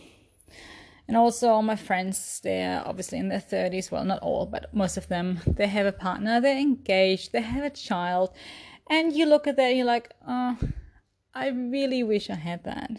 and 1.08 1.18
also, 1.18 1.50
all 1.50 1.62
my 1.64 1.76
friends, 1.76 2.40
they're 2.44 2.82
obviously 2.86 3.18
in 3.20 3.30
their 3.30 3.42
30s. 3.42 3.92
Well, 3.92 4.06
not 4.06 4.20
all, 4.22 4.46
but 4.46 4.74
most 4.74 4.98
of 4.98 5.08
them, 5.08 5.40
they 5.46 5.68
have 5.68 5.86
a 5.86 5.92
partner, 5.92 6.40
they're 6.40 6.58
engaged, 6.58 7.32
they 7.34 7.42
have 7.42 7.64
a 7.64 7.70
child. 7.70 8.32
And 8.90 9.14
you 9.14 9.26
look 9.26 9.48
at 9.48 9.58
that 9.58 9.76
you're 9.76 9.86
like, 9.86 10.12
oh, 10.28 10.58
I 11.34 11.48
really 11.50 12.04
wish 12.04 12.30
I 12.30 12.36
had 12.36 12.64
that. 12.66 12.92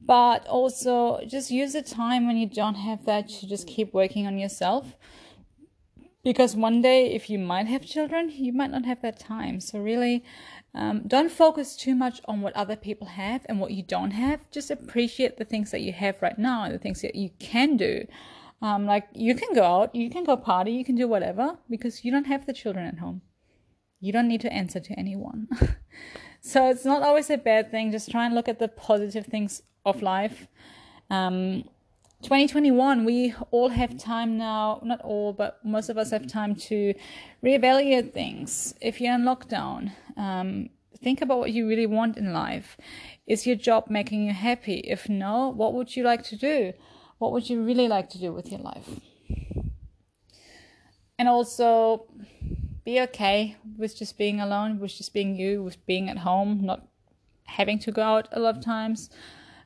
but 0.00 0.46
also 0.46 1.20
just 1.26 1.50
use 1.50 1.72
the 1.72 1.82
time 1.82 2.26
when 2.26 2.36
you 2.36 2.46
don't 2.46 2.74
have 2.74 3.04
that 3.06 3.28
to 3.28 3.46
just 3.46 3.66
keep 3.66 3.92
working 3.94 4.26
on 4.26 4.38
yourself 4.38 4.96
because 6.22 6.56
one 6.56 6.82
day 6.82 7.12
if 7.12 7.28
you 7.30 7.38
might 7.38 7.66
have 7.66 7.84
children 7.84 8.30
you 8.30 8.52
might 8.52 8.70
not 8.70 8.84
have 8.84 9.00
that 9.02 9.18
time 9.18 9.60
so 9.60 9.78
really 9.78 10.24
um, 10.74 11.02
don't 11.06 11.30
focus 11.30 11.76
too 11.76 11.94
much 11.94 12.20
on 12.26 12.40
what 12.40 12.54
other 12.56 12.76
people 12.76 13.06
have 13.06 13.46
and 13.48 13.60
what 13.60 13.70
you 13.70 13.82
don't 13.82 14.10
have. 14.10 14.40
Just 14.50 14.70
appreciate 14.70 15.36
the 15.36 15.44
things 15.44 15.70
that 15.70 15.80
you 15.80 15.92
have 15.92 16.20
right 16.20 16.38
now 16.38 16.64
and 16.64 16.74
the 16.74 16.78
things 16.78 17.02
that 17.02 17.14
you 17.14 17.30
can 17.38 17.76
do. 17.76 18.06
Um, 18.62 18.86
like 18.86 19.08
you 19.12 19.34
can 19.34 19.52
go 19.54 19.64
out 19.64 19.94
you 19.94 20.08
can 20.08 20.24
go 20.24 20.38
party 20.38 20.72
you 20.72 20.84
can 20.84 20.94
do 20.94 21.06
whatever 21.06 21.58
because 21.68 22.02
you 22.02 22.10
don't 22.10 22.26
have 22.26 22.46
the 22.46 22.52
children 22.52 22.86
at 22.86 22.98
home. 22.98 23.20
You 24.00 24.12
don't 24.12 24.28
need 24.28 24.40
to 24.42 24.52
answer 24.52 24.80
to 24.80 24.98
anyone. 24.98 25.48
So 26.46 26.68
it's 26.68 26.84
not 26.84 27.02
always 27.02 27.30
a 27.30 27.38
bad 27.38 27.70
thing. 27.70 27.90
Just 27.90 28.10
try 28.10 28.26
and 28.26 28.34
look 28.34 28.50
at 28.50 28.58
the 28.58 28.68
positive 28.68 29.24
things 29.24 29.62
of 29.86 30.02
life. 30.02 30.46
Um, 31.08 31.64
2021, 32.24 33.04
we 33.04 33.34
all 33.50 33.68
have 33.68 33.98
time 33.98 34.38
now, 34.38 34.80
not 34.82 35.00
all, 35.02 35.34
but 35.34 35.62
most 35.62 35.90
of 35.90 35.98
us 35.98 36.10
have 36.10 36.26
time 36.26 36.54
to 36.54 36.94
reevaluate 37.44 38.14
things. 38.14 38.74
If 38.80 38.98
you're 38.98 39.14
in 39.14 39.24
lockdown, 39.24 39.92
um, 40.16 40.70
think 41.02 41.20
about 41.20 41.38
what 41.38 41.52
you 41.52 41.68
really 41.68 41.86
want 41.86 42.16
in 42.16 42.32
life. 42.32 42.78
Is 43.26 43.46
your 43.46 43.56
job 43.56 43.90
making 43.90 44.24
you 44.24 44.32
happy? 44.32 44.78
If 44.86 45.06
no, 45.06 45.50
what 45.50 45.74
would 45.74 45.94
you 45.94 46.02
like 46.02 46.24
to 46.24 46.36
do? 46.36 46.72
What 47.18 47.32
would 47.32 47.50
you 47.50 47.62
really 47.62 47.88
like 47.88 48.08
to 48.10 48.18
do 48.18 48.32
with 48.32 48.50
your 48.50 48.60
life? 48.60 48.88
And 51.18 51.28
also, 51.28 52.06
be 52.86 53.02
okay 53.02 53.56
with 53.76 53.96
just 53.96 54.16
being 54.16 54.40
alone, 54.40 54.80
with 54.80 54.94
just 54.96 55.12
being 55.12 55.36
you, 55.36 55.62
with 55.62 55.84
being 55.84 56.08
at 56.08 56.18
home, 56.18 56.60
not 56.62 56.88
having 57.44 57.78
to 57.80 57.92
go 57.92 58.02
out 58.02 58.28
a 58.32 58.40
lot 58.40 58.56
of 58.56 58.64
times. 58.64 59.10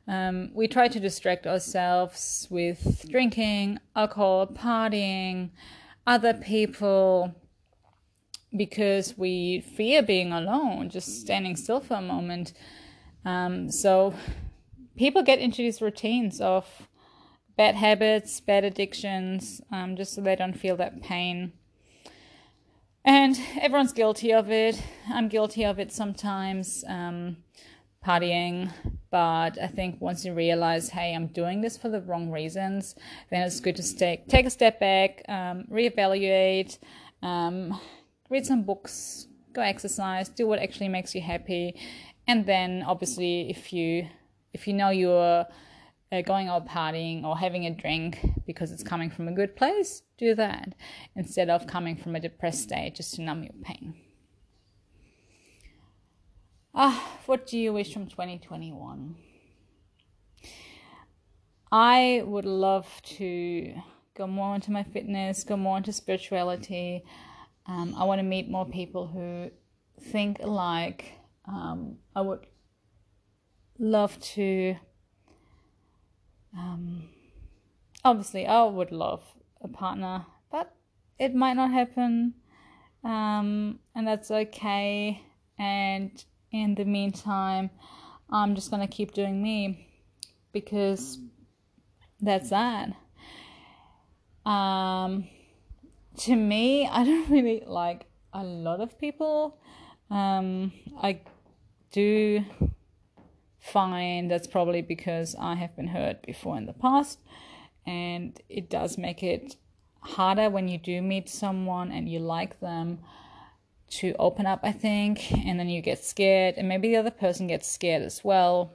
Um, 0.09 0.51
we 0.55 0.67
try 0.67 0.89
to 0.89 0.99
distract 0.99 1.47
ourselves 1.47 2.47
with 2.49 3.07
drinking, 3.11 3.79
alcohol, 3.95 4.47
partying, 4.47 5.51
other 6.07 6.33
people, 6.33 7.35
because 8.57 9.19
we 9.19 9.61
fear 9.61 10.03
being 10.03 10.33
alone, 10.33 10.89
just 10.89 11.21
standing 11.21 11.57
still 11.57 11.81
for 11.81 11.95
a 11.95 12.03
moment. 12.03 12.55
Um, 13.27 13.71
so 13.71 14.15
people 14.97 15.23
get 15.23 15.39
into 15.39 15.59
these 15.59 15.83
routines 15.83 16.41
of 16.41 16.89
bad 17.59 17.75
habits, 17.75 18.41
bad 18.41 18.65
addictions, 18.65 19.61
um, 19.71 19.95
just 19.95 20.15
so 20.15 20.23
they 20.23 20.37
don't 20.37 20.59
feel 20.59 20.77
that 20.77 21.03
pain. 21.03 21.53
And 23.05 23.39
everyone's 23.61 23.93
guilty 23.93 24.33
of 24.33 24.51
it. 24.51 24.83
I'm 25.09 25.29
guilty 25.29 25.65
of 25.65 25.79
it 25.79 25.93
sometimes. 25.93 26.85
Um, 26.89 27.39
partying. 28.09 28.73
But 29.11 29.61
I 29.61 29.67
think 29.67 30.01
once 30.01 30.25
you 30.25 30.35
realize, 30.35 30.91
hey, 30.91 31.15
I'm 31.15 31.29
doing 31.29 31.61
this 31.61 31.77
for 31.77 31.89
the 31.89 32.01
wrong 32.03 32.31
reasons, 32.31 32.95
then 33.31 33.43
it's 33.47 33.61
good 33.61 33.77
to 33.77 33.83
stay, 33.83 34.23
take 34.29 34.47
a 34.47 34.51
step 34.51 34.81
back, 34.81 35.23
um, 35.29 35.65
reevaluate, 35.71 36.79
um, 37.23 37.79
read 38.31 38.45
some 38.47 38.63
books, 38.63 39.27
go 39.53 39.63
exercise, 39.63 40.29
do 40.29 40.47
what 40.47 40.59
actually 40.59 40.89
makes 40.89 41.15
you 41.15 41.21
happy, 41.21 41.75
and 42.27 42.45
then 42.47 42.83
obviously 42.87 43.51
if 43.51 43.73
you 43.73 44.07
if 44.53 44.67
you 44.67 44.75
know 44.75 44.91
you're 44.91 45.47
uh, 46.13 46.23
going 46.23 46.49
out 46.49 46.67
partying 46.67 47.25
or 47.25 47.37
having 47.37 47.67
a 47.67 47.71
drink 47.71 48.19
because 48.47 48.73
it's 48.73 48.83
coming 48.83 49.11
from 49.11 49.29
a 49.29 49.33
good 49.33 49.57
place, 49.57 50.03
do 50.17 50.35
that 50.35 50.75
instead 51.17 51.49
of 51.51 51.67
coming 51.67 51.97
from 51.97 52.17
a 52.17 52.21
depressed 52.21 52.63
state 52.63 52.95
just 52.95 53.15
to 53.15 53.23
numb 53.23 53.43
your 53.43 53.53
pain. 53.63 53.95
Ah, 56.75 57.19
what 57.27 57.47
do 57.47 57.59
you 57.59 57.73
wish 57.73 57.93
from 57.93 58.07
2021? 58.07 59.17
I 61.73 62.23
would 62.27 62.45
love 62.45 62.87
to 63.05 63.75
go 64.15 64.27
more 64.27 64.55
into 64.55 64.71
my 64.71 64.83
fitness, 64.83 65.45
go 65.45 65.57
more 65.57 65.79
into 65.79 65.93
spirituality. 65.93 67.05
Um, 67.67 67.95
I 67.97 68.05
want 68.05 68.19
to 68.19 68.23
meet 68.23 68.51
more 68.51 68.67
people 68.67 69.07
who 69.07 69.51
think 70.11 70.41
alike. 70.41 71.13
Um, 71.47 71.99
I 72.15 72.21
would 72.21 72.47
love 73.79 74.19
to. 74.21 74.77
Um, 76.57 77.09
obviously, 78.05 78.47
I 78.47 78.65
would 78.65 78.93
love 78.93 79.23
a 79.63 79.69
partner, 79.69 80.27
but 80.51 80.75
it 81.19 81.35
might 81.35 81.55
not 81.55 81.71
happen, 81.71 82.35
um, 83.05 83.79
and 83.95 84.07
that's 84.07 84.31
okay. 84.31 85.23
And 85.59 86.25
in 86.53 86.75
the 86.75 86.85
meantime, 86.85 87.71
I'm 88.31 88.55
just 88.55 88.71
gonna 88.71 88.89
keep 88.89 89.13
doing 89.13 89.43
me 89.43 89.87
because 90.53 91.19
that's 92.21 92.51
that. 92.51 92.95
Um, 94.45 95.29
to 96.19 96.37
me, 96.37 96.87
I 96.87 97.05
don't 97.05 97.31
really 97.37 97.63
like 97.67 98.07
a 98.33 98.43
lot 98.43 98.81
of 98.81 98.99
people. 98.99 99.59
Um, 100.11 100.73
I 101.01 101.21
do 101.93 102.45
find 103.59 104.31
that's 104.31 104.47
probably 104.47 104.83
because 104.83 105.37
I 105.39 105.55
have 105.55 105.77
been 105.77 105.89
hurt 105.89 106.23
before 106.23 106.57
in 106.57 106.67
the 106.67 106.73
past, 106.73 107.19
and 107.87 108.41
it 108.49 108.71
does 108.71 108.99
make 108.99 109.23
it 109.23 109.57
harder 110.01 110.49
when 110.49 110.69
you 110.69 110.79
do 110.79 111.03
meet 111.03 111.29
someone 111.29 111.91
and 111.91 112.09
you 112.09 112.19
like 112.19 112.61
them 112.61 113.01
to 113.91 114.15
open 114.19 114.47
up, 114.47 114.61
I 114.63 114.73
think, 114.73 115.33
and 115.33 115.59
then 115.59 115.69
you 115.69 115.81
get 115.81 116.05
scared, 116.05 116.55
and 116.57 116.69
maybe 116.69 116.89
the 116.89 116.97
other 116.97 117.11
person 117.11 117.47
gets 117.47 117.69
scared 117.69 118.03
as 118.03 118.23
well. 118.23 118.73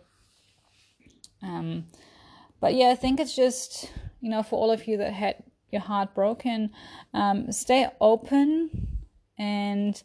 Um, 1.41 1.85
but 2.59 2.73
yeah, 2.73 2.89
I 2.89 2.95
think 2.95 3.19
it's 3.19 3.35
just, 3.35 3.91
you 4.21 4.29
know, 4.29 4.43
for 4.43 4.59
all 4.59 4.71
of 4.71 4.87
you 4.87 4.97
that 4.97 5.13
had 5.13 5.43
your 5.71 5.81
heart 5.81 6.15
broken, 6.15 6.71
um, 7.13 7.51
stay 7.51 7.87
open 7.99 8.93
and 9.37 10.01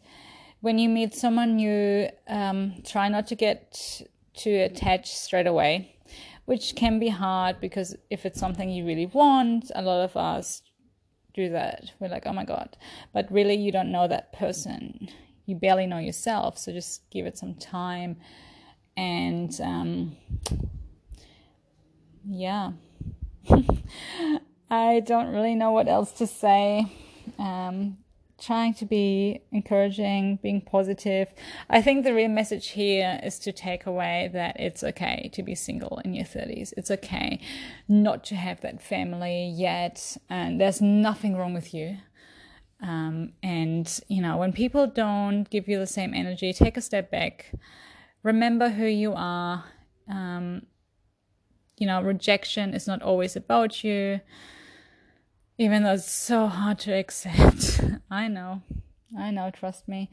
when 0.61 0.77
you 0.77 0.89
meet 0.89 1.13
someone 1.13 1.55
new, 1.55 2.09
um, 2.27 2.73
try 2.85 3.07
not 3.07 3.27
to 3.27 3.35
get 3.35 4.01
too 4.33 4.55
attached 4.55 5.15
straight 5.15 5.47
away, 5.47 5.95
which 6.45 6.75
can 6.75 6.99
be 6.99 7.07
hard 7.07 7.61
because 7.61 7.95
if 8.09 8.25
it's 8.25 8.39
something 8.39 8.69
you 8.69 8.85
really 8.85 9.05
want, 9.05 9.71
a 9.75 9.81
lot 9.81 10.03
of 10.03 10.17
us 10.17 10.61
do 11.39 11.49
that. 11.49 11.91
We're 11.99 12.09
like, 12.09 12.25
oh 12.25 12.33
my 12.33 12.45
God. 12.45 12.77
But 13.13 13.31
really, 13.31 13.55
you 13.55 13.71
don't 13.71 13.91
know 13.91 14.07
that 14.07 14.33
person. 14.33 15.09
You 15.45 15.55
barely 15.55 15.87
know 15.87 15.97
yourself. 15.99 16.57
So 16.57 16.71
just 16.71 17.09
give 17.09 17.25
it 17.25 17.37
some 17.37 17.55
time. 17.55 18.17
And 18.97 19.57
um, 19.61 20.17
yeah, 22.27 22.73
I 24.69 24.99
don't 24.99 25.33
really 25.33 25.55
know 25.55 25.71
what 25.71 25.87
else 25.87 26.11
to 26.13 26.27
say. 26.27 26.91
Um, 27.37 27.97
trying 28.41 28.73
to 28.75 28.85
be 28.85 29.41
encouraging, 29.51 30.39
being 30.41 30.61
positive. 30.61 31.27
I 31.69 31.81
think 31.81 32.03
the 32.03 32.13
real 32.13 32.29
message 32.29 32.69
here 32.69 33.19
is 33.23 33.39
to 33.39 33.51
take 33.51 33.85
away 33.85 34.29
that 34.33 34.59
it's 34.59 34.83
okay 34.83 35.29
to 35.33 35.43
be 35.43 35.55
single 35.55 35.99
in 36.05 36.13
your 36.13 36.25
30s. 36.25 36.73
It's 36.77 36.91
okay 36.91 37.39
not 37.87 38.23
to 38.25 38.35
have 38.35 38.61
that 38.61 38.81
family 38.81 39.49
yet, 39.55 40.17
and 40.29 40.59
there's 40.59 40.81
nothing 40.81 41.35
wrong 41.35 41.53
with 41.53 41.73
you. 41.73 41.97
Um, 42.81 43.33
and, 43.43 43.99
you 44.07 44.21
know, 44.21 44.37
when 44.37 44.53
people 44.53 44.87
don't 44.87 45.49
give 45.49 45.67
you 45.67 45.79
the 45.79 45.87
same 45.87 46.13
energy, 46.13 46.53
take 46.53 46.77
a 46.77 46.81
step 46.81 47.11
back. 47.11 47.51
Remember 48.23 48.69
who 48.69 48.85
you 48.85 49.13
are. 49.15 49.65
Um, 50.09 50.63
you 51.77 51.87
know, 51.87 52.01
rejection 52.01 52.73
is 52.73 52.87
not 52.87 53.01
always 53.01 53.35
about 53.35 53.83
you 53.83 54.21
even 55.59 55.83
though 55.83 55.93
it's 55.93 56.09
so 56.09 56.47
hard 56.47 56.79
to 56.79 56.93
accept. 56.93 57.81
I 58.09 58.29
know, 58.29 58.63
I 59.17 59.29
know, 59.29 59.51
trust 59.51 59.87
me. 59.87 60.09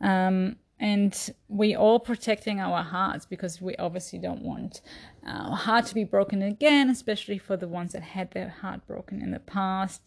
Um, 0.00 0.56
and 0.80 1.30
we 1.48 1.74
all 1.74 2.00
protecting 2.00 2.60
our 2.60 2.82
hearts 2.82 3.24
because 3.24 3.60
we 3.60 3.76
obviously 3.76 4.18
don't 4.18 4.42
want 4.42 4.80
our 5.24 5.56
heart 5.56 5.86
to 5.86 5.94
be 5.94 6.04
broken 6.04 6.42
again, 6.42 6.90
especially 6.90 7.38
for 7.38 7.56
the 7.56 7.68
ones 7.68 7.92
that 7.92 8.02
had 8.02 8.32
their 8.32 8.48
heart 8.48 8.86
broken 8.86 9.22
in 9.22 9.30
the 9.30 9.38
past. 9.40 10.02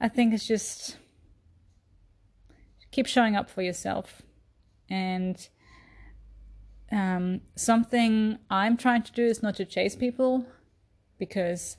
I 0.00 0.08
think 0.08 0.34
it's 0.34 0.46
just 0.46 0.98
keep 2.90 3.06
showing 3.06 3.36
up 3.36 3.48
for 3.48 3.62
yourself 3.62 4.22
and 4.88 5.48
um, 6.92 7.40
something 7.56 8.38
I'm 8.50 8.76
trying 8.76 9.02
to 9.02 9.12
do 9.12 9.24
is 9.24 9.42
not 9.42 9.56
to 9.56 9.64
chase 9.64 9.96
people 9.96 10.46
because 11.18 11.76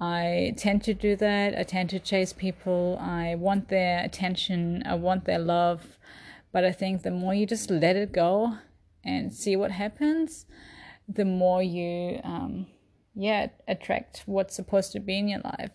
I 0.00 0.54
tend 0.56 0.82
to 0.84 0.94
do 0.94 1.14
that. 1.16 1.58
I 1.58 1.62
tend 1.62 1.90
to 1.90 1.98
chase 1.98 2.32
people. 2.32 2.98
I 3.00 3.34
want 3.34 3.68
their 3.68 4.02
attention. 4.02 4.82
I 4.86 4.94
want 4.94 5.26
their 5.26 5.38
love. 5.38 5.98
But 6.52 6.64
I 6.64 6.72
think 6.72 7.02
the 7.02 7.10
more 7.10 7.34
you 7.34 7.46
just 7.46 7.70
let 7.70 7.96
it 7.96 8.12
go 8.12 8.56
and 9.04 9.32
see 9.32 9.56
what 9.56 9.70
happens, 9.70 10.46
the 11.06 11.26
more 11.26 11.62
you, 11.62 12.20
um, 12.24 12.66
yeah, 13.14 13.48
attract 13.68 14.22
what's 14.26 14.56
supposed 14.56 14.92
to 14.92 15.00
be 15.00 15.18
in 15.18 15.28
your 15.28 15.40
life. 15.40 15.70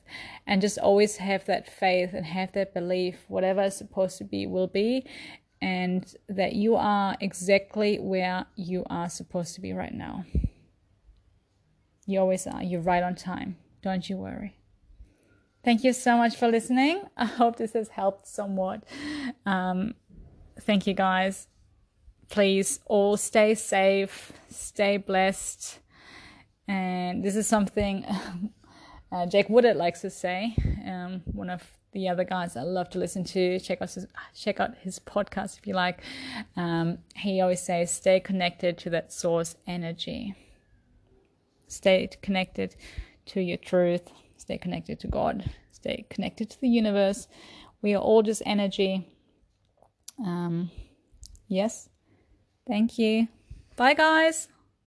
And 0.47 0.59
just 0.59 0.79
always 0.79 1.17
have 1.17 1.45
that 1.45 1.69
faith 1.69 2.11
and 2.13 2.25
have 2.25 2.51
that 2.53 2.73
belief 2.73 3.25
whatever 3.27 3.63
is 3.63 3.77
supposed 3.77 4.17
to 4.17 4.23
be 4.23 4.47
will 4.47 4.67
be. 4.67 5.05
And 5.61 6.13
that 6.27 6.53
you 6.53 6.75
are 6.75 7.15
exactly 7.21 7.97
where 7.99 8.47
you 8.55 8.83
are 8.89 9.09
supposed 9.09 9.53
to 9.55 9.61
be 9.61 9.71
right 9.71 9.93
now. 9.93 10.25
You 12.07 12.19
always 12.19 12.47
are. 12.47 12.63
You're 12.63 12.81
right 12.81 13.03
on 13.03 13.15
time. 13.15 13.57
Don't 13.85 14.09
you 14.09 14.17
worry. 14.17 14.57
Thank 15.63 15.83
you 15.83 15.93
so 15.93 16.17
much 16.17 16.37
for 16.37 16.47
listening. 16.47 17.03
I 17.17 17.25
hope 17.25 17.57
this 17.57 17.73
has 17.73 17.89
helped 17.89 18.27
somewhat. 18.27 18.83
Um, 19.45 19.93
thank 20.61 20.87
you, 20.87 20.95
guys. 20.95 21.47
Please 22.27 22.79
all 22.87 23.15
stay 23.15 23.53
safe, 23.53 24.33
stay 24.49 24.97
blessed. 24.97 25.77
And 26.67 27.23
this 27.23 27.35
is 27.35 27.45
something 27.45 28.03
uh, 29.11 29.27
Jake 29.27 29.49
Woodard 29.49 29.77
likes 29.77 30.01
to 30.01 30.09
say. 30.09 30.55
Um, 30.83 31.21
one 31.25 31.51
of 31.51 31.61
the 31.91 32.09
other 32.09 32.23
guys 32.23 32.57
I 32.57 32.63
love 32.63 32.89
to 32.89 32.97
listen 32.97 33.23
to. 33.25 33.59
Check 33.59 33.83
out 33.83 33.93
his, 33.93 34.07
check 34.35 34.59
out 34.59 34.71
his 34.81 34.97
podcast 34.97 35.59
if 35.59 35.67
you 35.67 35.75
like. 35.75 36.01
Um, 36.57 36.97
he 37.15 37.39
always 37.39 37.61
says, 37.61 37.91
"Stay 37.91 38.19
connected 38.19 38.79
to 38.79 38.89
that 38.89 39.13
source 39.13 39.55
energy. 39.67 40.33
Stay 41.67 42.09
connected 42.23 42.75
to 43.27 43.41
your 43.41 43.57
truth. 43.57 44.09
Stay 44.37 44.57
connected 44.57 44.99
to 45.01 45.07
God. 45.07 45.49
Stay 45.71 46.05
connected 46.09 46.49
to 46.49 46.61
the 46.61 46.69
universe. 46.69 47.27
We 47.81 47.93
are 47.93 48.01
all 48.01 48.23
just 48.23 48.41
energy." 48.45 49.07
Um, 50.19 50.71
yes. 51.47 51.89
Thank 52.67 52.97
you. 52.97 53.27
Bye, 53.75 53.93
guys. 53.93 54.47